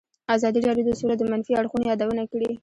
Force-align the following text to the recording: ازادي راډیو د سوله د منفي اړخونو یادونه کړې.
ازادي 0.35 0.59
راډیو 0.67 0.87
د 0.87 0.91
سوله 0.99 1.15
د 1.17 1.21
منفي 1.31 1.53
اړخونو 1.55 1.83
یادونه 1.91 2.23
کړې. 2.31 2.51